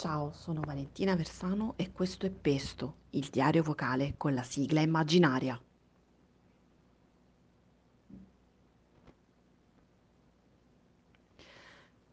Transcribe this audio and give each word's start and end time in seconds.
Ciao, 0.00 0.32
sono 0.32 0.62
Valentina 0.62 1.14
Versano 1.14 1.74
e 1.76 1.92
questo 1.92 2.24
è 2.24 2.30
Pesto, 2.30 3.00
il 3.10 3.28
diario 3.28 3.62
vocale 3.62 4.14
con 4.16 4.32
la 4.32 4.42
sigla 4.42 4.80
immaginaria. 4.80 5.60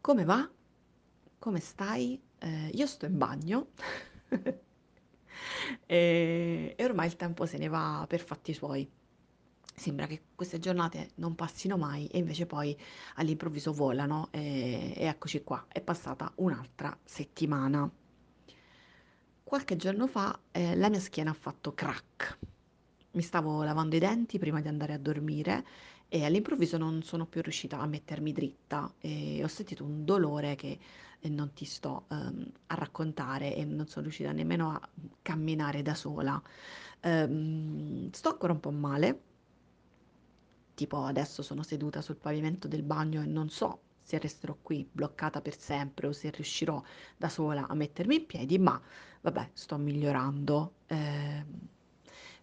Come 0.00 0.24
va? 0.24 0.48
Come 1.38 1.60
stai? 1.60 2.20
Eh, 2.38 2.68
io 2.74 2.86
sto 2.86 3.06
in 3.06 3.16
bagno 3.18 3.68
e, 5.86 6.74
e 6.76 6.84
ormai 6.84 7.06
il 7.06 7.16
tempo 7.16 7.46
se 7.46 7.58
ne 7.58 7.68
va 7.68 8.04
per 8.08 8.20
fatti 8.20 8.52
suoi. 8.52 8.90
Sembra 9.78 10.06
che 10.06 10.22
queste 10.34 10.58
giornate 10.58 11.10
non 11.16 11.34
passino 11.36 11.76
mai 11.76 12.06
e 12.08 12.18
invece 12.18 12.46
poi 12.46 12.76
all'improvviso 13.14 13.72
volano 13.72 14.28
e, 14.32 14.92
e 14.96 15.04
eccoci 15.04 15.42
qua, 15.44 15.64
è 15.68 15.80
passata 15.80 16.30
un'altra 16.36 16.96
settimana. 17.04 17.88
Qualche 19.44 19.76
giorno 19.76 20.06
fa 20.06 20.38
eh, 20.50 20.76
la 20.76 20.90
mia 20.90 21.00
schiena 21.00 21.30
ha 21.30 21.34
fatto 21.34 21.72
crack. 21.72 22.38
Mi 23.12 23.22
stavo 23.22 23.62
lavando 23.62 23.96
i 23.96 23.98
denti 23.98 24.38
prima 24.38 24.60
di 24.60 24.68
andare 24.68 24.92
a 24.92 24.98
dormire 24.98 25.64
e 26.08 26.24
all'improvviso 26.24 26.76
non 26.76 27.02
sono 27.02 27.26
più 27.26 27.40
riuscita 27.40 27.78
a 27.78 27.86
mettermi 27.86 28.32
dritta 28.32 28.92
e 28.98 29.42
ho 29.42 29.48
sentito 29.48 29.84
un 29.84 30.04
dolore 30.04 30.54
che 30.56 30.78
eh, 31.20 31.28
non 31.28 31.52
ti 31.52 31.64
sto 31.64 32.06
ehm, 32.10 32.50
a 32.66 32.74
raccontare 32.74 33.54
e 33.54 33.64
non 33.64 33.86
sono 33.86 34.02
riuscita 34.02 34.32
nemmeno 34.32 34.70
a 34.70 34.88
camminare 35.22 35.82
da 35.82 35.94
sola. 35.94 36.40
Ehm, 37.00 38.10
sto 38.10 38.30
ancora 38.30 38.52
un 38.52 38.60
po' 38.60 38.70
male, 38.70 39.20
tipo 40.78 41.02
adesso 41.02 41.42
sono 41.42 41.64
seduta 41.64 42.00
sul 42.00 42.14
pavimento 42.14 42.68
del 42.68 42.84
bagno 42.84 43.20
e 43.20 43.26
non 43.26 43.48
so 43.50 43.80
se 44.00 44.16
resterò 44.16 44.56
qui 44.62 44.88
bloccata 44.90 45.40
per 45.40 45.58
sempre 45.58 46.06
o 46.06 46.12
se 46.12 46.30
riuscirò 46.30 46.80
da 47.16 47.28
sola 47.28 47.66
a 47.66 47.74
mettermi 47.74 48.14
in 48.14 48.26
piedi, 48.26 48.58
ma 48.58 48.80
vabbè, 49.20 49.50
sto 49.54 49.76
migliorando. 49.76 50.74
Eh, 50.86 51.44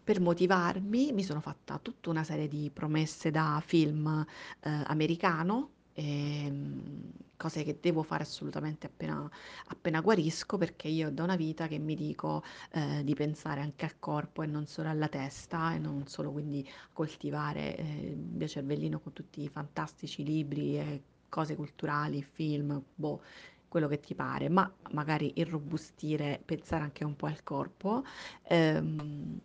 per 0.03 0.19
motivarmi 0.19 1.13
mi 1.13 1.23
sono 1.23 1.39
fatta 1.39 1.80
tutta 1.80 2.09
una 2.09 2.25
serie 2.25 2.50
di 2.50 2.69
promesse 2.72 3.31
da 3.31 3.63
film 3.66 4.25
eh, 4.59 4.69
americano, 4.86 5.69
ehm, 5.95 7.11
cose 7.38 7.63
che 7.63 7.79
devo 7.81 8.03
fare 8.03 8.23
assolutamente 8.23 8.88
appena, 8.88 9.29
appena 9.67 10.01
guarisco, 10.01 10.57
perché 10.57 10.88
io 10.88 11.09
da 11.11 11.23
una 11.23 11.35
vita 11.35 11.67
che 11.67 11.77
mi 11.79 11.95
dico 11.95 12.43
eh, 12.71 13.03
di 13.03 13.13
pensare 13.15 13.61
anche 13.61 13.85
al 13.85 13.99
corpo 13.99 14.41
e 14.43 14.45
non 14.47 14.67
solo 14.67 14.89
alla 14.89 15.07
testa 15.07 15.73
e 15.73 15.79
non 15.79 16.07
solo 16.07 16.31
quindi 16.31 16.67
coltivare 16.93 17.75
eh, 17.77 17.83
il 18.11 18.17
mio 18.17 18.47
cervellino 18.47 18.99
con 18.99 19.13
tutti 19.13 19.41
i 19.41 19.49
fantastici 19.49 20.23
libri 20.23 20.77
e 20.77 21.01
cose 21.29 21.55
culturali, 21.55 22.23
film, 22.23 22.81
boh, 22.93 23.21
quello 23.67 23.88
che 23.88 23.99
ti 23.99 24.16
pare, 24.16 24.47
ma 24.49 24.71
magari 24.91 25.33
irrobustire, 25.35 26.41
pensare 26.45 26.83
anche 26.83 27.03
un 27.03 27.16
po' 27.16 27.25
al 27.27 27.43
corpo. 27.43 28.03
Ehm, 28.43 29.39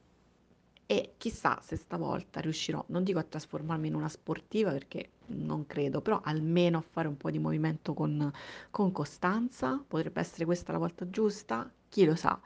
e 0.91 1.14
chissà 1.19 1.60
se 1.62 1.77
stavolta 1.77 2.41
riuscirò, 2.41 2.83
non 2.88 3.05
dico 3.05 3.20
a 3.20 3.22
trasformarmi 3.22 3.86
in 3.86 3.94
una 3.94 4.08
sportiva 4.08 4.72
perché 4.72 5.10
non 5.27 5.64
credo, 5.64 6.00
però 6.00 6.20
almeno 6.24 6.78
a 6.78 6.80
fare 6.80 7.06
un 7.06 7.16
po' 7.16 7.30
di 7.30 7.38
movimento 7.38 7.94
con, 7.94 8.28
con 8.72 8.91
costanza. 8.91 9.80
Potrebbe 9.86 10.18
essere 10.18 10.44
questa 10.44 10.72
la 10.72 10.78
volta 10.78 11.08
giusta, 11.08 11.70
chi 11.88 12.05
lo 12.05 12.16
sa. 12.16 12.41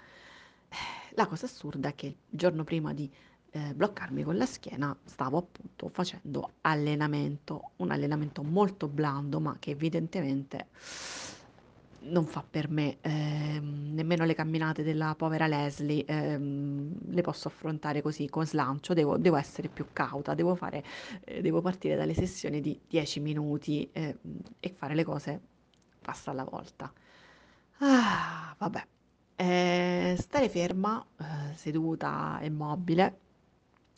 Eh, 0.68 1.14
La 1.14 1.26
cosa 1.26 1.46
assurda 1.46 1.88
è 1.88 1.94
che 1.94 2.06
il 2.06 2.16
giorno 2.28 2.64
prima 2.64 2.92
di 2.92 3.10
eh, 3.52 3.72
bloccarmi 3.74 4.22
con 4.22 4.36
la 4.36 4.44
schiena 4.44 4.94
stavo 5.04 5.38
appunto 5.38 5.88
facendo 5.88 6.56
allenamento, 6.62 7.70
un 7.76 7.92
allenamento 7.92 8.42
molto 8.42 8.88
blando, 8.88 9.40
ma 9.40 9.56
che 9.58 9.70
evidentemente 9.70 10.68
non 12.04 12.26
fa 12.26 12.44
per 12.48 12.68
me, 12.70 12.98
ehm, 13.00 13.92
nemmeno 13.94 14.24
le 14.24 14.34
camminate 14.34 14.82
della 14.82 15.14
povera 15.16 15.46
Leslie, 15.46 16.04
ehm, 16.04 16.92
le 17.10 17.22
posso 17.22 17.48
affrontare 17.48 18.02
così 18.02 18.28
con 18.28 18.46
slancio, 18.46 18.94
devo, 18.94 19.16
devo 19.18 19.36
essere 19.36 19.68
più 19.68 19.86
cauta, 19.92 20.34
devo 20.34 20.54
fare, 20.54 20.82
eh, 21.24 21.40
devo 21.40 21.60
partire 21.60 21.96
dalle 21.96 22.14
sessioni 22.14 22.60
di 22.60 22.78
10 22.86 23.20
minuti, 23.20 23.88
ehm, 23.92 24.16
e 24.60 24.68
fare 24.70 24.94
le 24.94 25.04
cose 25.04 25.40
passa 26.00 26.30
alla 26.30 26.44
volta. 26.44 26.92
Ah, 27.78 28.54
vabbè. 28.58 28.86
Eh, 29.36 30.16
stare 30.18 30.48
ferma, 30.48 31.04
eh, 31.18 31.56
seduta, 31.56 32.38
immobile, 32.42 33.18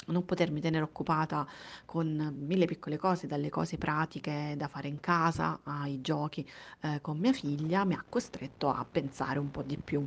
non 0.07 0.25
potermi 0.25 0.61
tenere 0.61 0.85
occupata 0.85 1.47
con 1.85 2.35
mille 2.39 2.67
piccole 2.67 2.97
cose, 2.97 3.27
dalle 3.27 3.49
cose 3.51 3.79
pratiche 3.79 4.55
da 4.57 4.69
fare 4.69 4.89
in 4.89 5.01
casa 5.01 5.61
ai 5.65 6.01
giochi 6.01 6.49
eh, 6.81 7.01
con 7.01 7.19
mia 7.19 7.33
figlia, 7.33 7.85
mi 7.85 7.95
ha 7.95 8.05
costretto 8.09 8.69
a 8.69 8.85
pensare 8.91 9.39
un 9.39 9.51
po' 9.51 9.63
di 9.63 9.79
più. 9.79 10.07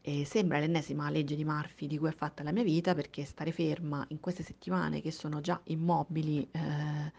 E 0.00 0.24
sembra 0.24 0.58
l'ennesima 0.60 1.10
legge 1.10 1.34
di 1.34 1.44
Murphy 1.44 1.86
di 1.88 1.98
cui 1.98 2.08
è 2.08 2.12
fatta 2.12 2.42
la 2.44 2.52
mia 2.52 2.62
vita, 2.62 2.94
perché 2.94 3.24
stare 3.24 3.50
ferma 3.52 4.04
in 4.10 4.20
queste 4.20 4.42
settimane 4.44 5.00
che 5.00 5.10
sono 5.10 5.40
già 5.40 5.60
immobili 5.64 6.48
eh, 6.52 7.12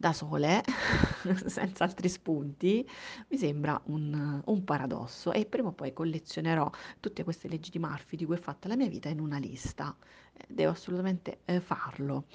da 0.00 0.12
sole, 0.12 0.62
senza 1.46 1.82
altri 1.84 2.08
spunti, 2.08 2.88
mi 3.28 3.36
sembra 3.36 3.80
un, 3.86 4.40
un 4.44 4.64
paradosso 4.64 5.32
e 5.32 5.44
prima 5.44 5.68
o 5.68 5.72
poi 5.72 5.92
collezionerò 5.92 6.70
tutte 7.00 7.24
queste 7.24 7.48
leggi 7.48 7.70
di 7.70 7.80
Murphy 7.80 8.16
di 8.16 8.24
cui 8.24 8.36
è 8.36 8.38
fatta 8.38 8.68
la 8.68 8.76
mia 8.76 8.88
vita 8.88 9.08
in 9.08 9.18
una 9.18 9.38
lista. 9.38 9.94
Eh, 10.32 10.44
Devo 10.48 10.70
assolutamente 10.70 11.40
eh, 11.46 11.60
farlo. 11.60 12.26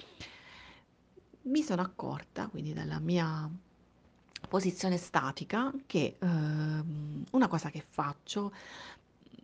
Mi 1.42 1.62
sono 1.62 1.80
accorta, 1.82 2.48
quindi 2.48 2.72
dalla 2.74 2.98
mia 3.00 3.48
posizione 4.48 4.96
statica, 4.98 5.72
che 5.86 6.16
ehm, 6.18 7.24
una 7.32 7.48
cosa 7.48 7.70
che 7.70 7.80
faccio, 7.86 8.52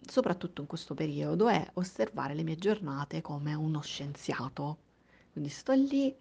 soprattutto 0.06 0.60
in 0.60 0.66
questo 0.66 0.94
periodo, 0.94 1.48
è 1.48 1.66
osservare 1.74 2.34
le 2.34 2.42
mie 2.42 2.56
giornate 2.56 3.22
come 3.22 3.54
uno 3.54 3.80
scienziato. 3.80 4.78
Quindi 5.32 5.50
sto 5.50 5.72
lì 5.72 6.14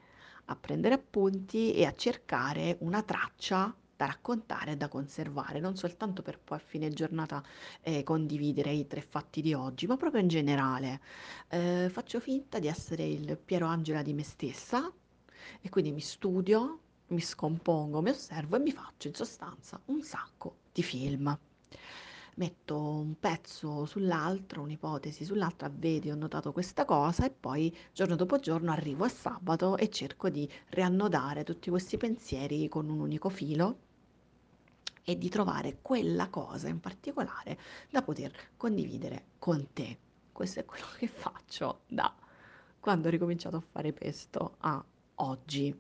a 0.50 0.56
prendere 0.56 0.96
appunti 0.96 1.74
e 1.74 1.86
a 1.86 1.94
cercare 1.94 2.78
una 2.82 3.04
traccia 3.04 3.74
da 3.96 4.06
raccontare 4.06 4.72
e 4.72 4.78
da 4.78 4.88
conservare, 4.88 5.60
non 5.60 5.76
soltanto 5.76 6.22
per 6.22 6.40
poi 6.40 6.58
a 6.58 6.62
fine 6.62 6.90
giornata 6.90 7.44
eh, 7.82 8.04
condividere 8.04 8.72
i 8.72 8.88
tre 8.88 9.02
fatti 9.02 9.42
di 9.42 9.54
oggi, 9.54 9.88
ma 9.88 9.98
proprio 9.98 10.22
in 10.22 10.28
generale. 10.28 11.02
Eh, 11.50 11.90
faccio 11.92 12.20
finta 12.20 12.60
di 12.60 12.68
essere 12.68 13.06
il 13.06 13.38
Piero 13.38 13.66
Angela 13.68 14.02
di 14.02 14.14
me 14.14 14.24
stessa 14.24 14.92
e 15.62 15.70
quindi 15.70 15.92
mi 15.92 16.00
studio, 16.02 16.80
mi 17.08 17.22
scompongo, 17.22 18.02
mi 18.02 18.10
osservo 18.10 18.56
e 18.56 18.60
mi 18.60 18.72
faccio 18.72 19.08
in 19.08 19.16
sostanza 19.16 19.80
un 19.86 20.02
sacco 20.02 20.60
di 20.72 20.82
film. 20.82 21.38
Metto 22.40 22.80
un 22.80 23.20
pezzo 23.20 23.86
sull'altro, 23.86 24.62
un'ipotesi 24.62 25.26
sull'altra, 25.26 25.70
vedi, 25.70 26.10
ho 26.10 26.16
notato 26.16 26.54
questa 26.54 26.86
cosa 26.86 27.26
e 27.26 27.32
poi 27.32 27.76
giorno 27.92 28.16
dopo 28.16 28.40
giorno 28.40 28.72
arrivo 28.72 29.04
a 29.04 29.10
sabato 29.10 29.76
e 29.76 29.90
cerco 29.90 30.30
di 30.30 30.50
riannodare 30.70 31.44
tutti 31.44 31.70
questi 31.70 31.98
pensieri 31.98 32.70
con 32.70 32.88
un 32.88 33.02
unico 33.02 33.28
filo 33.28 33.80
e 35.04 35.18
di 35.18 35.28
trovare 35.28 35.80
quella 35.82 36.30
cosa 36.30 36.70
in 36.70 36.80
particolare 36.80 37.60
da 37.90 38.02
poter 38.02 38.32
condividere 38.56 39.26
con 39.38 39.74
te. 39.74 39.98
Questo 40.32 40.62
è 40.62 40.66
quello 40.66 40.86
che 40.98 41.08
faccio 41.08 41.82
da 41.88 42.16
quando 42.80 43.10
ho 43.10 43.12
ricominciato 43.12 43.58
a 43.58 43.64
fare 43.70 43.92
pesto 43.92 44.56
a 44.60 44.82
oggi. 45.16 45.78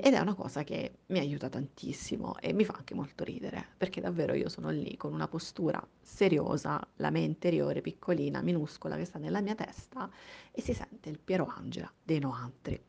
Ed 0.00 0.14
è 0.14 0.18
una 0.20 0.34
cosa 0.34 0.64
che 0.64 1.00
mi 1.08 1.18
aiuta 1.18 1.50
tantissimo 1.50 2.38
e 2.38 2.54
mi 2.54 2.64
fa 2.64 2.72
anche 2.78 2.94
molto 2.94 3.24
ridere, 3.24 3.66
perché 3.76 4.00
davvero 4.00 4.32
io 4.32 4.48
sono 4.48 4.70
lì 4.70 4.96
con 4.96 5.12
una 5.12 5.28
postura 5.28 5.86
seriosa, 6.00 6.80
la 6.96 7.10
me 7.10 7.20
interiore 7.20 7.82
piccolina, 7.82 8.40
minuscola 8.40 8.96
che 8.96 9.04
sta 9.04 9.18
nella 9.18 9.42
mia 9.42 9.54
testa 9.54 10.10
e 10.50 10.62
si 10.62 10.72
sente 10.72 11.10
il 11.10 11.18
Piero 11.18 11.46
Angela 11.46 11.92
dei 12.02 12.20
Noantri. 12.20 12.82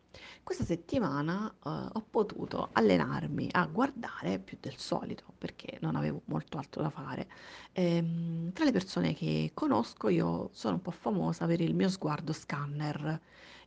Questa 0.44 0.64
settimana 0.64 1.50
eh, 1.52 1.70
ho 1.92 2.06
potuto 2.10 2.70
allenarmi 2.72 3.50
a 3.52 3.66
guardare 3.66 4.40
più 4.40 4.58
del 4.60 4.78
solito 4.78 5.34
perché 5.38 5.80
non 5.82 5.96
avevo 5.96 6.22
molto 6.26 6.58
altro 6.58 6.84
da 6.84 6.90
fare. 6.90 7.28
Ehm, 7.74 8.54
tra 8.54 8.64
le 8.64 8.72
persone 8.72 9.14
che 9.14 9.52
conosco 9.54 10.10
io 10.10 10.50
sono 10.54 10.76
un 10.76 10.82
po' 10.82 10.92
famosa 10.92 11.46
per 11.48 11.60
il 11.60 11.74
mio 11.74 11.90
sguardo 11.90 12.32
scanner. 12.32 13.20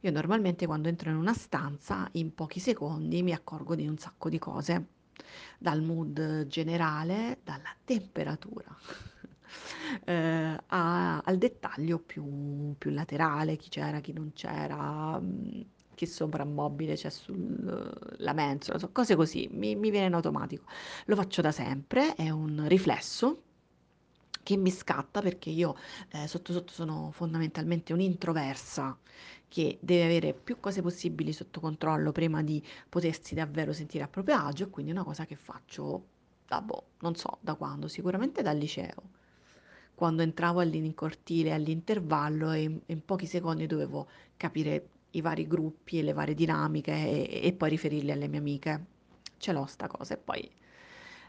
Io 0.06 0.12
normalmente 0.12 0.66
quando 0.66 0.88
entro 0.88 1.10
in 1.10 1.16
una 1.16 1.32
stanza 1.34 2.08
in 2.12 2.32
pochi 2.34 2.60
secondi 2.60 3.22
mi 3.22 3.32
accorgo 3.32 3.74
di 3.74 3.86
un 3.88 3.98
sacco 3.98 4.28
di 4.28 4.38
cose, 4.38 4.86
dal 5.58 5.82
mood 5.82 6.46
generale, 6.46 7.40
dalla 7.42 7.74
temperatura, 7.84 8.74
eh, 10.04 10.56
a- 10.66 11.18
al 11.18 11.38
dettaglio 11.38 11.98
più, 11.98 12.74
più 12.78 12.90
laterale, 12.90 13.56
chi 13.56 13.68
c'era, 13.68 14.00
chi 14.00 14.12
non 14.12 14.32
c'era, 14.32 15.18
mh, 15.18 15.64
che 15.94 16.06
soprammobile 16.06 16.94
c'è 16.94 17.10
sulla 17.10 18.32
mensola, 18.32 18.78
so- 18.78 18.90
cose 18.92 19.16
così, 19.16 19.48
mi, 19.52 19.74
mi 19.74 19.90
viene 19.90 20.06
in 20.06 20.14
automatico. 20.14 20.64
Lo 21.06 21.16
faccio 21.16 21.40
da 21.42 21.50
sempre, 21.52 22.14
è 22.14 22.30
un 22.30 22.64
riflesso 22.68 23.42
che 24.46 24.56
mi 24.56 24.70
scatta 24.70 25.20
perché 25.20 25.50
io 25.50 25.74
eh, 26.10 26.28
sotto 26.28 26.52
sotto 26.52 26.72
sono 26.72 27.10
fondamentalmente 27.10 27.92
un'introversa 27.92 28.96
che 29.48 29.78
deve 29.80 30.04
avere 30.04 30.34
più 30.34 30.60
cose 30.60 30.82
possibili 30.82 31.32
sotto 31.32 31.58
controllo 31.58 32.12
prima 32.12 32.42
di 32.44 32.62
potersi 32.88 33.34
davvero 33.34 33.72
sentire 33.72 34.04
a 34.04 34.08
proprio 34.08 34.36
agio 34.36 34.64
e 34.66 34.70
quindi 34.70 34.92
è 34.92 34.94
una 34.94 35.02
cosa 35.02 35.26
che 35.26 35.34
faccio 35.34 36.04
da 36.46 36.60
boh, 36.62 36.90
non 37.00 37.16
so 37.16 37.38
da 37.40 37.54
quando, 37.56 37.88
sicuramente 37.88 38.40
dal 38.42 38.56
liceo, 38.56 39.02
quando 39.96 40.22
entravo 40.22 40.62
in 40.62 40.94
cortile 40.94 41.52
all'intervallo 41.52 42.52
e 42.52 42.62
in 42.62 42.80
in 42.86 43.04
pochi 43.04 43.26
secondi 43.26 43.66
dovevo 43.66 44.06
capire 44.36 44.88
i 45.10 45.20
vari 45.20 45.46
gruppi 45.48 45.98
e 45.98 46.02
le 46.02 46.12
varie 46.12 46.34
dinamiche 46.34 46.92
e 46.92 47.40
e 47.48 47.52
poi 47.52 47.70
riferirli 47.70 48.12
alle 48.12 48.28
mie 48.28 48.38
amiche. 48.38 48.86
Ce 49.38 49.52
l'ho 49.52 49.66
'sta 49.66 49.88
cosa 49.88 50.14
e 50.14 50.18
poi 50.18 50.48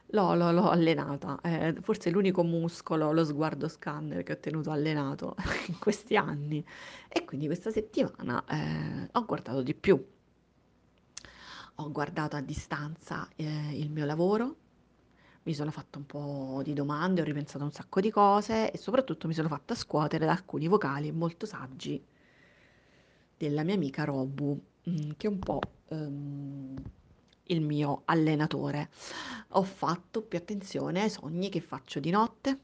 l'ho 0.08 0.36
l'ho 0.36 0.52
l'ho 0.52 0.70
allenata. 0.70 1.40
È 1.42 1.74
forse 1.82 2.10
l'unico 2.10 2.44
muscolo, 2.44 3.12
lo 3.12 3.24
sguardo 3.24 3.68
scanner 3.68 4.24
che 4.24 4.34
ho 4.34 4.38
tenuto 4.40 4.72
allenato 4.72 5.36
in 5.68 5.80
questi 5.80 6.16
anni. 6.16 6.64
E 7.08 7.26
quindi 7.26 7.46
questa 7.48 7.72
settimana, 7.72 8.44
ehm, 8.48 9.10
ho 9.14 9.26
guardato 9.26 9.62
di 9.62 9.74
più. 9.74 10.04
Ho 11.76 11.92
guardato 11.92 12.36
a 12.36 12.42
distanza, 12.42 13.28
ehm, 13.36 13.72
il 13.74 13.90
mio 13.92 14.06
lavoro, 14.06 14.56
mi 15.44 15.54
sono 15.54 15.72
fatta 15.72 15.98
un 16.00 16.06
po' 16.06 16.62
di 16.64 16.74
domande, 16.74 17.22
ho 17.22 17.24
ripensato 17.24 17.64
un 17.64 17.72
sacco 17.72 18.02
di 18.02 18.10
cose 18.12 18.72
e 18.72 18.78
soprattutto 18.78 19.28
mi 19.28 19.34
sono 19.34 19.48
fatta 19.48 19.76
scuotere 19.76 20.26
da 20.26 20.32
alcuni 20.32 20.68
vocali 20.68 21.12
molto 21.12 21.46
saggi 21.46 22.04
della 23.38 23.64
mia 23.64 23.76
amica 23.76 24.04
Robu, 24.04 24.60
mhmm, 24.84 25.12
che 25.18 25.28
un 25.28 25.40
po', 25.40 25.60
uhm, 25.90 26.76
il 27.48 27.62
mio 27.62 28.02
allenatore. 28.06 28.90
Ho 29.50 29.64
fatto 29.64 30.22
più 30.22 30.38
attenzione 30.38 31.02
ai 31.02 31.10
sogni 31.10 31.50
che 31.50 31.62
faccio 31.62 32.00
di 32.00 32.10
notte, 32.10 32.60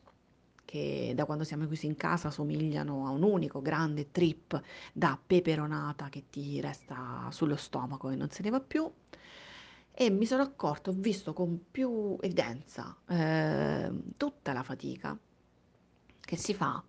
che 0.66 1.14
da 1.16 1.26
quando 1.26 1.44
siamo 1.44 1.68
chiusi 1.68 1.86
in 1.86 1.96
casa 1.96 2.32
somigliano 2.32 3.06
a 3.06 3.10
un 3.12 3.24
unico 3.24 3.62
grande 3.62 4.12
trip 4.12 4.60
da 4.92 5.20
peperonata 5.26 6.10
che 6.10 6.24
ti 6.30 6.60
resta 6.62 7.28
sullo 7.32 7.56
stomaco 7.56 8.10
e 8.10 8.16
non 8.16 8.30
se 8.30 8.44
ne 8.44 8.50
va 8.50 8.60
più. 8.60 8.92
E 9.96 10.10
mi 10.10 10.26
sono 10.26 10.42
accorta, 10.42 10.90
ho 10.90 10.94
visto 10.98 11.34
con 11.34 11.66
più 11.70 12.18
evidenza, 12.20 12.98
ehm, 13.08 14.14
tutta 14.18 14.52
la 14.52 14.64
fatica 14.64 15.18
che 16.20 16.36
si 16.38 16.54
fa 16.56 16.84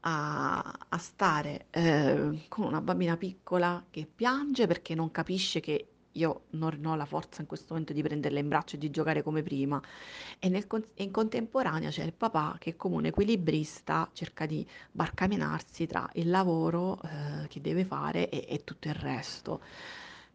a, 0.00 0.78
a 0.88 0.98
stare 0.98 1.66
eh, 1.70 2.44
con 2.48 2.66
una 2.66 2.80
bambina 2.80 3.16
piccola 3.16 3.84
che 3.90 4.06
piange 4.12 4.66
perché 4.66 4.94
non 4.94 5.10
capisce 5.10 5.60
che 5.60 5.88
io 6.18 6.42
non 6.50 6.84
ho 6.84 6.96
la 6.96 7.04
forza 7.04 7.40
in 7.40 7.46
questo 7.46 7.68
momento 7.70 7.92
di 7.92 8.02
prenderla 8.02 8.38
in 8.38 8.48
braccio 8.48 8.76
e 8.76 8.78
di 8.78 8.90
giocare 8.90 9.22
come 9.22 9.42
prima. 9.42 9.80
E 10.38 10.48
nel 10.48 10.66
in 10.96 11.10
contemporanea 11.10 11.90
c'è 11.90 12.02
il 12.04 12.12
papà 12.12 12.56
che 12.58 12.76
come 12.76 12.96
un 12.96 13.06
equilibrista 13.06 14.10
cerca 14.12 14.46
di 14.46 14.66
barcamenarsi 14.90 15.86
tra 15.86 16.08
il 16.14 16.28
lavoro 16.30 17.00
eh, 17.02 17.46
che 17.48 17.60
deve 17.60 17.84
fare 17.84 18.28
e, 18.28 18.44
e 18.48 18.64
tutto 18.64 18.88
il 18.88 18.94
resto. 18.94 19.60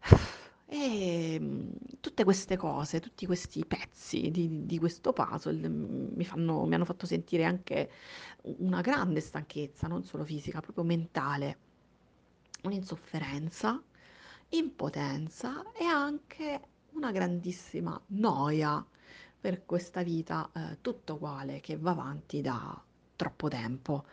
E 0.66 1.38
mm, 1.38 1.68
tutte 2.00 2.24
queste 2.24 2.56
cose, 2.56 2.98
tutti 2.98 3.26
questi 3.26 3.64
pezzi 3.64 4.30
di, 4.30 4.64
di 4.66 4.78
questo 4.78 5.12
puzzle 5.12 5.68
mm, 5.68 6.14
mi 6.16 6.24
fanno, 6.24 6.64
mi 6.64 6.74
hanno 6.74 6.86
fatto 6.86 7.06
sentire 7.06 7.44
anche 7.44 7.90
una 8.58 8.80
grande 8.80 9.20
stanchezza, 9.20 9.86
non 9.86 10.04
solo 10.04 10.24
fisica, 10.24 10.60
proprio 10.60 10.82
mentale, 10.82 11.58
un'insofferenza, 12.62 13.80
impotenza 14.56 15.72
e 15.72 15.84
anche 15.84 16.60
una 16.92 17.10
grandissima 17.12 18.00
noia 18.08 18.84
per 19.40 19.64
questa 19.66 20.02
vita 20.02 20.50
eh, 20.54 20.78
tutto 20.80 21.14
uguale 21.14 21.60
che 21.60 21.76
va 21.76 21.90
avanti 21.90 22.40
da 22.40 22.82
troppo 23.16 23.48
tempo. 23.48 24.04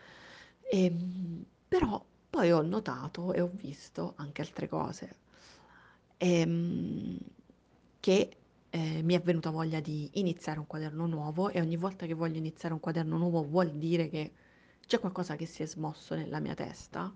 E, 0.62 0.94
però 1.68 2.04
poi 2.30 2.52
ho 2.52 2.62
notato 2.62 3.34
e 3.34 3.42
ho 3.42 3.50
visto 3.54 4.14
anche 4.18 4.42
altre 4.42 4.68
cose 4.68 5.16
ehm, 6.22 7.18
che 8.00 8.30
eh, 8.70 9.02
mi 9.04 9.14
è 9.16 9.22
venuta 9.22 9.50
voglia 9.50 9.80
di 9.80 10.10
iniziare 10.14 10.60
un 10.60 10.68
quaderno 10.68 11.06
nuovo 11.08 11.50
e 11.50 11.60
ogni 11.60 11.78
volta 11.78 12.06
che 12.06 12.14
voglio 12.14 12.38
iniziare 12.38 12.74
un 12.74 12.80
quaderno 12.80 13.18
nuovo 13.18 13.44
vuol 13.44 13.72
dire 13.72 14.08
che 14.10 14.32
c'è 14.86 15.00
qualcosa 15.00 15.36
che 15.36 15.46
si 15.46 15.64
è 15.64 15.66
smosso 15.66 16.16
nella 16.16 16.40
mia 16.40 16.54
testa, 16.54 17.14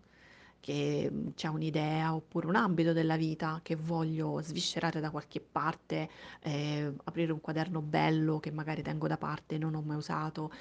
che 0.66 1.08
mm, 1.12 1.28
c'è 1.36 1.48
un'idea 1.48 2.16
oppure 2.16 2.48
un 2.48 2.56
ambito 2.56 2.92
della 2.92 3.18
vita 3.18 3.60
che 3.62 3.76
voglio 3.76 4.42
sviscerare 4.42 5.00
da 5.00 5.12
qualche 5.12 5.40
parte, 5.40 6.10
eh, 6.42 6.92
aprire 7.04 7.32
un 7.32 7.40
quaderno 7.40 7.82
bello 7.84 8.40
che 8.40 8.50
magari 8.50 8.82
tengo 8.82 9.08
da 9.08 9.18
parte 9.18 9.56
e 9.56 9.58
non 9.60 9.76
ho 9.76 9.84
mai 9.84 9.98
usato, 9.98 10.52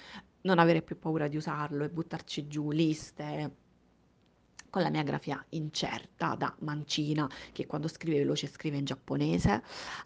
non 0.43 0.59
avere 0.59 0.83
più 0.83 0.99
paura 0.99 1.27
di 1.27 1.39
usarlo 1.39 1.85
e 1.85 1.89
buttarci 1.89 2.47
giù 2.47 2.71
liste 2.71 3.57
con 4.69 4.83
la 4.83 4.91
mia 4.91 5.03
grafia 5.03 5.43
incerta 5.51 6.35
da 6.35 6.55
mancina, 6.59 7.27
che 7.53 7.65
quando 7.65 7.89
scrive 7.89 8.19
veloce 8.19 8.47
scrive 8.47 8.77
in 8.77 8.85
giapponese, 8.85 9.63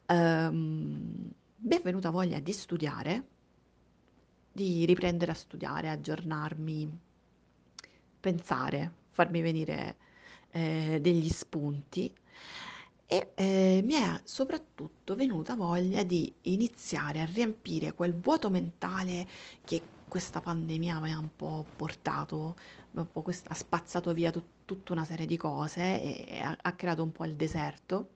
ehm, 0.06 1.32
mi 1.56 1.76
è 1.76 1.80
venuta 1.82 2.10
voglia 2.10 2.38
di 2.38 2.52
studiare, 2.52 3.26
di 4.52 4.84
riprendere 4.84 5.32
a 5.32 5.34
studiare, 5.34 5.90
aggiornarmi, 5.90 6.98
pensare, 8.20 8.92
farmi 9.18 9.40
venire 9.40 9.96
eh, 10.52 10.98
degli 11.00 11.28
spunti 11.28 12.12
e 13.06 13.32
eh, 13.34 13.80
mi 13.84 13.94
è 13.94 14.20
soprattutto 14.24 15.14
venuta 15.16 15.54
voglia 15.56 16.04
di 16.04 16.32
iniziare 16.42 17.20
a 17.20 17.24
riempire 17.24 17.94
quel 17.94 18.14
vuoto 18.14 18.48
mentale 18.50 19.26
che 19.64 19.82
questa 20.06 20.40
pandemia 20.40 21.00
mi 21.00 21.12
ha 21.12 21.18
un 21.18 21.30
po' 21.34 21.64
portato, 21.74 22.54
un 22.92 23.10
po' 23.10 23.22
quest- 23.22 23.46
ha 23.50 23.54
spazzato 23.54 24.12
via 24.14 24.30
tut- 24.30 24.64
tutta 24.64 24.92
una 24.92 25.04
serie 25.04 25.26
di 25.26 25.36
cose 25.36 26.00
e, 26.28 26.38
ha, 26.40 26.56
ha 26.60 26.72
creato 26.74 27.02
un 27.02 27.10
po' 27.12 27.24
il 27.24 27.34
deserto. 27.34 28.08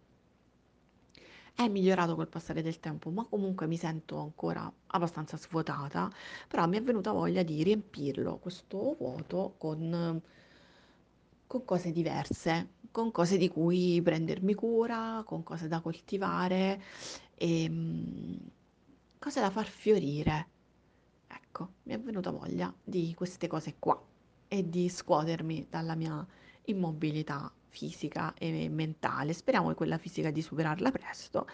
È 1.54 1.66
migliorato 1.68 2.14
col 2.14 2.28
passare 2.28 2.60
del 2.62 2.78
tempo, 2.80 3.08
ma 3.10 3.24
comunque 3.24 3.66
mi 3.66 3.76
sento 3.76 4.18
ancora 4.18 4.70
abbastanza 4.88 5.36
svuotata, 5.38 6.10
però 6.48 6.66
mi 6.66 6.76
è 6.78 6.82
venuta 6.82 7.12
voglia 7.12 7.42
di 7.42 7.62
riempirlo, 7.62 8.36
questo 8.38 8.96
vuoto, 8.98 9.54
con, 9.58 10.20
con 11.52 11.66
cose 11.66 11.92
diverse, 11.92 12.76
con 12.90 13.10
cose 13.10 13.36
di 13.36 13.48
cui 13.48 14.00
prendermi 14.02 14.54
cura, 14.54 15.22
con 15.26 15.42
cose 15.42 15.68
da 15.68 15.80
coltivare 15.80 16.80
e 17.34 17.68
mm, 17.68 18.36
cose 19.18 19.40
da 19.40 19.50
far 19.50 19.66
fiorire. 19.66 20.48
Ecco, 21.26 21.72
mi 21.82 21.92
è 21.92 22.00
venuta 22.00 22.30
voglia 22.30 22.74
di 22.82 23.12
queste 23.14 23.48
cose 23.48 23.76
qua 23.78 24.02
e 24.48 24.66
di 24.66 24.88
scuotermi 24.88 25.66
dalla 25.68 25.94
mia 25.94 26.26
immobilità 26.64 27.52
fisica 27.68 28.32
e 28.32 28.70
mentale. 28.70 29.34
Speriamo 29.34 29.68
che 29.68 29.74
quella 29.74 29.98
fisica 29.98 30.30
di 30.30 30.40
superarla 30.40 30.90
presto. 30.90 31.46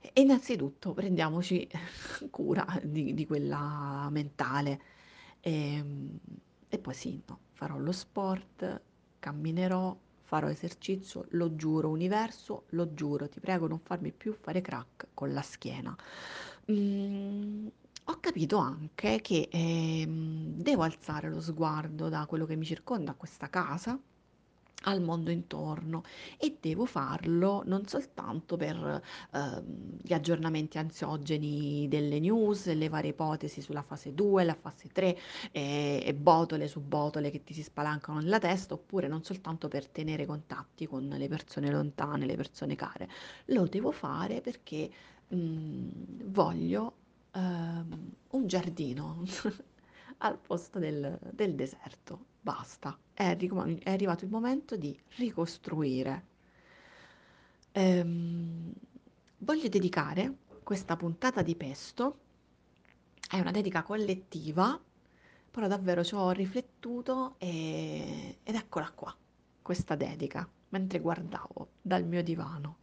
E 0.00 0.22
innanzitutto 0.22 0.94
prendiamoci 0.94 1.68
cura 2.30 2.64
di, 2.82 3.12
di 3.12 3.26
quella 3.26 4.08
mentale. 4.10 4.80
E, 5.40 5.84
e 6.70 6.78
poi 6.78 6.94
sì, 6.94 7.22
no, 7.26 7.40
farò 7.52 7.76
lo 7.76 7.92
sport, 7.92 8.88
camminerò, 9.20 9.96
farò 10.22 10.48
esercizio, 10.48 11.26
lo 11.30 11.54
giuro, 11.56 11.88
universo, 11.90 12.64
lo 12.70 12.94
giuro, 12.94 13.28
ti 13.28 13.40
prego 13.40 13.66
non 13.68 13.78
farmi 13.80 14.12
più 14.12 14.32
fare 14.32 14.60
crack 14.60 15.08
con 15.14 15.32
la 15.32 15.42
schiena. 15.42 15.96
Mm, 16.72 17.66
ho 18.04 18.18
capito 18.20 18.56
anche 18.58 19.20
che 19.20 19.48
ehm, 19.50 20.54
devo 20.62 20.82
alzare 20.82 21.28
lo 21.28 21.40
sguardo 21.40 22.08
da 22.08 22.26
quello 22.26 22.46
che 22.46 22.56
mi 22.56 22.64
circonda, 22.64 23.14
questa 23.14 23.48
casa, 23.48 23.98
al 24.84 25.02
mondo 25.02 25.30
intorno 25.30 26.02
e 26.38 26.56
devo 26.60 26.86
farlo 26.86 27.62
non 27.66 27.86
soltanto 27.86 28.56
per 28.56 29.02
ehm, 29.32 29.98
gli 30.02 30.12
aggiornamenti 30.12 30.78
ansiogeni 30.78 31.86
delle 31.88 32.18
news, 32.20 32.72
le 32.72 32.88
varie 32.88 33.10
ipotesi 33.10 33.60
sulla 33.60 33.82
fase 33.82 34.14
2, 34.14 34.44
la 34.44 34.54
fase 34.54 34.88
3 34.92 35.16
e, 35.52 36.02
e 36.04 36.14
botole 36.14 36.66
su 36.68 36.80
botole 36.80 37.30
che 37.30 37.42
ti 37.44 37.52
si 37.54 37.62
spalancano 37.62 38.20
nella 38.20 38.38
testa, 38.38 38.74
oppure 38.74 39.08
non 39.08 39.22
soltanto 39.24 39.68
per 39.68 39.88
tenere 39.88 40.26
contatti 40.26 40.86
con 40.86 41.06
le 41.08 41.28
persone 41.28 41.70
lontane, 41.70 42.26
le 42.26 42.36
persone 42.36 42.74
care. 42.76 43.08
Lo 43.46 43.66
devo 43.66 43.90
fare 43.92 44.40
perché 44.40 44.90
mh, 45.28 46.24
voglio 46.26 46.94
ehm, 47.32 48.12
un 48.30 48.46
giardino 48.46 49.22
al 50.18 50.38
posto 50.38 50.78
del, 50.78 51.18
del 51.32 51.54
deserto. 51.54 52.26
Basta, 52.42 52.98
è, 53.12 53.36
è 53.36 53.90
arrivato 53.90 54.24
il 54.24 54.30
momento 54.30 54.76
di 54.76 54.98
ricostruire. 55.16 56.24
Ehm, 57.72 58.72
voglio 59.38 59.68
dedicare 59.68 60.36
questa 60.62 60.96
puntata 60.96 61.42
di 61.42 61.54
pesto, 61.54 62.18
è 63.28 63.38
una 63.38 63.50
dedica 63.50 63.82
collettiva, 63.82 64.80
però 65.50 65.66
davvero 65.66 66.02
ci 66.02 66.14
ho 66.14 66.30
riflettuto 66.30 67.34
e- 67.38 68.38
ed 68.42 68.54
eccola 68.54 68.90
qua, 68.90 69.14
questa 69.60 69.94
dedica, 69.94 70.48
mentre 70.70 71.00
guardavo 71.00 71.68
dal 71.82 72.04
mio 72.06 72.22
divano, 72.22 72.78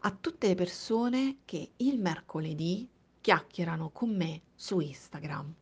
a 0.00 0.10
tutte 0.12 0.46
le 0.46 0.54
persone 0.54 1.38
che 1.44 1.72
il 1.78 1.98
mercoledì 1.98 2.88
chiacchierano 3.20 3.90
con 3.90 4.14
me 4.14 4.40
su 4.54 4.78
Instagram 4.78 5.54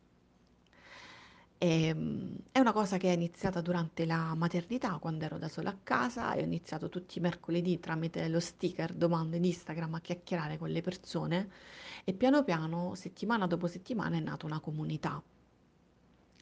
Ehm, 1.65 2.35
è 2.51 2.59
una 2.59 2.73
cosa 2.73 2.97
che 2.97 3.07
è 3.09 3.13
iniziata 3.13 3.61
durante 3.61 4.05
la 4.05 4.35
maternità, 4.35 4.97
quando 4.97 5.23
ero 5.23 5.37
da 5.37 5.47
sola 5.47 5.69
a 5.69 5.77
casa 5.81 6.33
e 6.33 6.41
ho 6.41 6.43
iniziato 6.43 6.89
tutti 6.89 7.19
i 7.19 7.21
mercoledì 7.21 7.79
tramite 7.79 8.27
lo 8.27 8.41
sticker 8.41 8.93
domande 8.93 9.39
di 9.39 9.47
Instagram 9.47 9.93
a 9.93 10.01
chiacchierare 10.01 10.57
con 10.57 10.69
le 10.69 10.81
persone 10.81 11.49
e 12.03 12.13
piano 12.13 12.43
piano, 12.43 12.95
settimana 12.95 13.47
dopo 13.47 13.67
settimana, 13.67 14.17
è 14.17 14.19
nata 14.19 14.45
una 14.45 14.59
comunità 14.59 15.23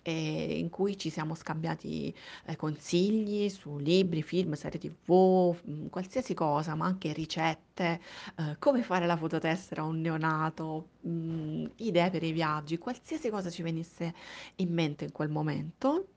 e 0.03 0.57
in 0.57 0.69
cui 0.69 0.97
ci 0.97 1.09
siamo 1.09 1.35
scambiati 1.35 2.13
eh, 2.45 2.55
consigli 2.55 3.49
su 3.49 3.77
libri, 3.77 4.23
film, 4.23 4.53
serie 4.53 4.79
TV, 4.79 5.55
mh, 5.63 5.87
qualsiasi 5.89 6.33
cosa, 6.33 6.75
ma 6.75 6.85
anche 6.85 7.13
ricette, 7.13 7.99
eh, 8.37 8.55
come 8.59 8.81
fare 8.83 9.05
la 9.05 9.17
fototessera 9.17 9.81
a 9.81 9.85
un 9.85 10.01
neonato, 10.01 10.87
mh, 11.01 11.65
idee 11.77 12.09
per 12.09 12.23
i 12.23 12.31
viaggi, 12.31 12.77
qualsiasi 12.77 13.29
cosa 13.29 13.49
ci 13.49 13.61
venisse 13.61 14.13
in 14.55 14.73
mente 14.73 15.05
in 15.05 15.11
quel 15.11 15.29
momento. 15.29 16.07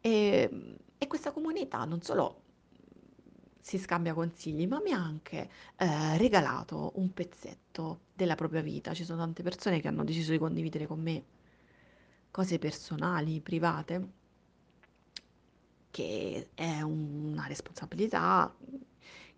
E, 0.00 0.76
e 0.98 1.06
questa 1.06 1.30
comunità 1.32 1.84
non 1.84 2.02
solo 2.02 2.42
si 3.60 3.78
scambia 3.78 4.14
consigli, 4.14 4.66
ma 4.66 4.80
mi 4.80 4.92
ha 4.92 4.98
anche 5.02 5.48
eh, 5.76 6.16
regalato 6.16 6.92
un 6.96 7.12
pezzetto 7.12 8.00
della 8.14 8.34
propria 8.34 8.62
vita. 8.62 8.94
Ci 8.94 9.04
sono 9.04 9.18
tante 9.20 9.42
persone 9.42 9.80
che 9.80 9.88
hanno 9.88 10.04
deciso 10.04 10.30
di 10.32 10.38
condividere 10.38 10.86
con 10.86 11.00
me 11.00 11.22
cose 12.38 12.60
personali, 12.60 13.40
private, 13.40 14.08
che 15.90 16.50
è 16.54 16.82
una 16.82 17.48
responsabilità 17.48 18.54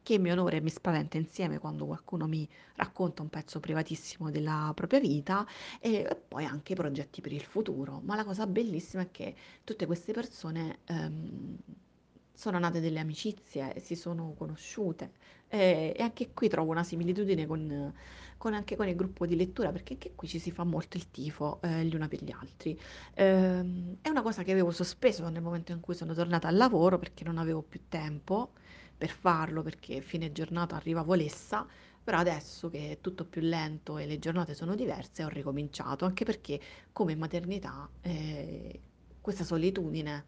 che 0.02 0.19
mi 0.19 0.30
onora 0.30 0.57
e 0.57 0.61
mi 0.61 0.69
spaventa 0.69 1.16
insieme 1.16 1.59
quando 1.59 1.87
qualcuno 1.87 2.26
mi 2.26 2.47
racconta 2.75 3.23
un 3.23 3.30
pezzo 3.30 3.59
privatissimo 3.59 4.30
della 4.30 4.73
propria 4.75 5.00
vita 5.00 5.47
e 5.80 6.14
poi 6.28 6.45
anche 6.45 6.75
progetti 6.75 7.23
per 7.23 7.33
il 7.33 7.40
futuro. 7.40 8.02
Ma 8.04 8.16
la 8.16 8.25
cosa 8.25 8.47
bellissima 8.47 9.04
è 9.04 9.11
che 9.11 9.35
tutte 9.64 9.87
queste 9.87 10.12
persone 10.12 10.80
ehm, 10.85 11.57
sono 12.40 12.59
nate 12.59 12.80
delle 12.80 13.00
amicizie, 13.00 13.75
si 13.80 13.94
sono 13.94 14.32
conosciute 14.32 15.12
eh, 15.49 15.92
e 15.94 16.02
anche 16.02 16.32
qui 16.32 16.49
trovo 16.49 16.70
una 16.70 16.82
similitudine 16.82 17.47
con, 17.47 17.92
con 18.38 18.54
anche 18.54 18.76
con 18.76 18.88
il 18.88 18.97
gruppo 18.97 19.26
di 19.26 19.37
lettura 19.37 19.70
perché 19.70 19.92
anche 19.92 20.14
qui 20.14 20.26
ci 20.26 20.38
si 20.38 20.50
fa 20.50 20.64
molto 20.64 20.97
il 20.97 21.11
tifo 21.11 21.61
eh, 21.61 21.85
gli 21.85 21.94
una 21.94 22.09
per 22.09 22.25
gli 22.25 22.30
altri. 22.30 22.80
Ehm, 23.12 23.99
è 24.00 24.09
una 24.09 24.23
cosa 24.23 24.42
che 24.42 24.52
avevo 24.52 24.70
sospeso 24.70 25.28
nel 25.28 25.42
momento 25.42 25.73
in 25.73 25.80
cui 25.80 25.94
sono 25.94 26.14
tornata 26.14 26.49
al 26.49 26.56
lavoro 26.56 26.99
perché 26.99 27.25
non 27.25 27.37
avevo 27.37 27.61
più 27.61 27.80
tempo 27.88 28.52
per 28.97 29.11
farlo, 29.11 29.61
perché 29.62 30.00
fine 30.00 30.32
giornata 30.32 30.76
arrivavo 30.76 31.12
lessa, 31.12 31.66
però 32.02 32.16
adesso 32.18 32.70
che 32.70 32.92
è 32.92 33.00
tutto 33.02 33.26
più 33.26 33.42
lento 33.42 33.99
e 33.99 34.06
le 34.06 34.18
giornate 34.18 34.54
sono 34.54 34.75
diverse 34.75 35.25
ho 35.25 35.28
ricominciato, 35.28 36.06
anche 36.06 36.25
perché 36.25 36.59
come 36.92 37.14
maternità 37.16 37.87
eh, 38.00 38.80
questa 39.20 39.44
solitudine, 39.44 40.25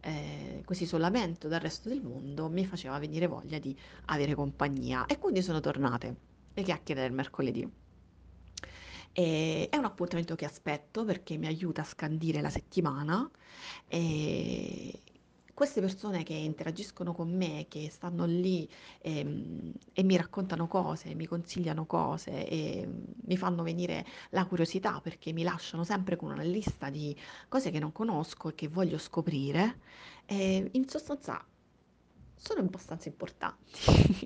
eh, 0.00 0.62
questo 0.64 0.84
isolamento 0.84 1.48
dal 1.48 1.60
resto 1.60 1.88
del 1.88 2.00
mondo 2.02 2.48
mi 2.48 2.66
faceva 2.66 2.98
venire 2.98 3.26
voglia 3.26 3.58
di 3.58 3.76
avere 4.06 4.34
compagnia 4.34 5.06
e 5.06 5.18
quindi 5.18 5.42
sono 5.42 5.60
tornate 5.60 6.16
le 6.54 6.62
chiacchiere 6.62 7.02
del 7.02 7.12
mercoledì. 7.12 7.68
E 9.12 9.68
è 9.68 9.76
un 9.76 9.84
appuntamento 9.84 10.36
che 10.36 10.44
aspetto 10.44 11.04
perché 11.04 11.36
mi 11.36 11.46
aiuta 11.46 11.82
a 11.82 11.84
scandire 11.84 12.40
la 12.40 12.50
settimana 12.50 13.28
e 13.88 15.02
queste 15.60 15.80
persone 15.82 16.22
che 16.22 16.32
interagiscono 16.32 17.12
con 17.12 17.30
me, 17.36 17.66
che 17.68 17.90
stanno 17.90 18.24
lì 18.24 18.66
ehm, 19.02 19.72
e 19.92 20.02
mi 20.02 20.16
raccontano 20.16 20.66
cose, 20.66 21.14
mi 21.14 21.26
consigliano 21.26 21.84
cose 21.84 22.46
e 22.48 22.88
mi 23.26 23.36
fanno 23.36 23.62
venire 23.62 24.06
la 24.30 24.46
curiosità 24.46 25.00
perché 25.02 25.32
mi 25.32 25.42
lasciano 25.42 25.84
sempre 25.84 26.16
con 26.16 26.30
una 26.30 26.42
lista 26.42 26.88
di 26.88 27.14
cose 27.48 27.70
che 27.70 27.78
non 27.78 27.92
conosco 27.92 28.48
e 28.48 28.54
che 28.54 28.68
voglio 28.68 28.96
scoprire, 28.96 29.80
eh, 30.26 30.66
in 30.72 30.88
sostanza 30.88 31.44
sono 32.36 32.60
abbastanza 32.60 33.08
importanti 33.08 33.80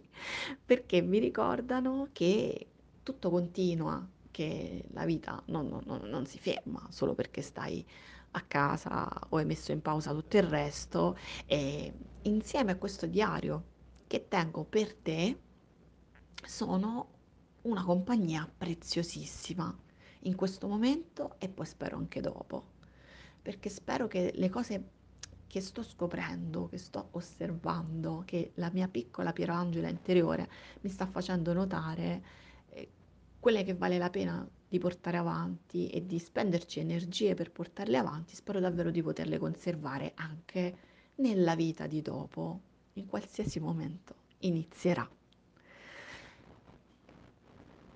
perché 0.64 1.00
mi 1.02 1.18
ricordano 1.18 2.08
che 2.12 2.68
tutto 3.02 3.30
continua, 3.30 4.06
che 4.30 4.84
la 4.92 5.04
vita 5.04 5.42
non- 5.46 5.80
non- 5.84 6.02
non 6.08 6.26
si 6.26 6.38
ferma 6.38 6.86
solo 6.90 7.14
perché 7.14 7.42
stai 7.42 7.84
a 8.36 8.40
casa 8.42 9.08
o 9.28 9.36
hai 9.36 9.44
messo 9.44 9.72
in 9.72 9.80
pausa 9.80 10.12
tutto 10.12 10.36
il 10.36 10.44
resto 10.44 11.16
e 11.46 11.92
insieme 12.22 12.72
a 12.72 12.76
questo 12.76 13.06
diario 13.06 13.64
che 14.06 14.26
tengo 14.28 14.64
per 14.64 14.94
te 14.94 15.38
sono 16.44 17.08
una 17.62 17.84
compagnia 17.84 18.50
preziosissima. 18.56 19.76
In 20.26 20.36
questo 20.36 20.66
momento 20.66 21.34
e 21.38 21.48
poi 21.48 21.66
spero 21.66 21.96
anche 21.96 22.20
dopo, 22.20 22.72
perché 23.42 23.68
spero 23.68 24.06
che 24.06 24.32
le 24.34 24.48
cose 24.48 24.88
che 25.46 25.60
sto 25.60 25.82
scoprendo, 25.82 26.68
che 26.68 26.78
sto 26.78 27.08
osservando, 27.12 28.22
che 28.24 28.52
la 28.54 28.70
mia 28.72 28.88
piccola 28.88 29.32
Pierangela 29.32 29.88
interiore 29.88 30.48
mi 30.80 30.90
sta 30.90 31.06
facendo 31.06 31.52
notare, 31.52 32.24
eh, 32.70 32.90
quelle 33.38 33.64
che 33.64 33.74
vale 33.74 33.98
la 33.98 34.10
pena 34.10 34.48
di 34.74 34.80
portare 34.80 35.18
avanti 35.18 35.86
e 35.86 36.04
di 36.04 36.18
spenderci 36.18 36.80
energie 36.80 37.34
per 37.34 37.52
portarle 37.52 37.96
avanti, 37.96 38.34
spero 38.34 38.58
davvero 38.58 38.90
di 38.90 39.02
poterle 39.02 39.38
conservare 39.38 40.14
anche 40.16 40.76
nella 41.16 41.54
vita 41.54 41.86
di 41.86 42.02
dopo, 42.02 42.60
in 42.94 43.06
qualsiasi 43.06 43.60
momento 43.60 44.14
inizierà. 44.38 45.08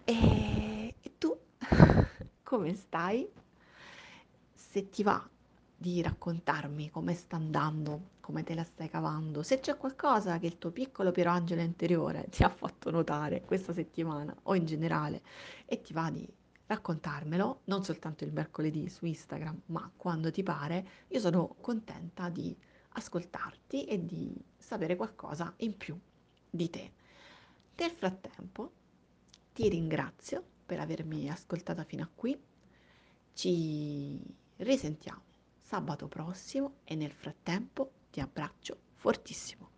E, 0.05 0.95
tu 1.19 1.37
come 2.45 2.75
stai? 2.75 3.29
Se 4.55 4.89
ti 4.89 5.03
va 5.03 5.29
di 5.77 6.01
raccontarmi 6.01 6.91
come 6.91 7.15
sta 7.15 7.35
andando, 7.35 8.11
come 8.21 8.45
te 8.45 8.55
la 8.55 8.63
stai 8.63 8.89
cavando, 8.89 9.43
se 9.43 9.59
c'è 9.59 9.77
qualcosa 9.77 10.39
che 10.39 10.47
il 10.47 10.59
tuo 10.59 10.71
piccolo 10.71 11.11
Pierangelo 11.11 11.61
interiore 11.61 12.29
ti 12.31 12.45
ha 12.45 12.49
fatto 12.49 12.93
notare 12.93 13.43
questa 13.45 13.73
settimana 13.73 14.33
o 14.45 14.55
in 14.55 14.65
generale 14.65 15.23
e 15.67 15.81
ti 15.81 15.93
va 15.93 16.09
di 16.11 16.38
raccontarmelo, 16.69 17.63
non 17.65 17.83
soltanto 17.83 18.25
il 18.25 18.33
mercoledì 18.33 18.89
su 18.89 19.07
Instagram, 19.07 19.63
ma 19.67 19.91
quando 19.97 20.31
ti 20.31 20.43
pare, 20.43 20.87
io 21.09 21.19
sono 21.19 21.57
contenta 21.61 22.29
di 22.29 22.57
ascoltarti 22.91 23.87
e 23.87 24.05
di 24.05 24.35
sapere 24.57 24.95
qualcosa 24.95 25.53
in 25.59 25.77
più 25.77 25.99
di 26.51 26.69
te. 26.69 26.93
Nel 27.77 27.91
frattempo, 27.91 28.73
ti 29.53 29.69
ringrazio 29.69 30.45
per 30.67 30.79
avermi 30.79 31.31
ascoltata 31.31 31.85
fino 31.85 32.03
a 32.03 32.11
qui. 32.15 32.39
Ci 33.33 34.23
risentiamo 34.57 35.23
sabato 35.63 36.07
prossimo 36.07 36.77
e 36.85 36.95
nel 36.95 37.13
frattempo 37.13 37.93
ti 38.11 38.21
abbraccio 38.21 38.77
fortissimo. 38.95 39.78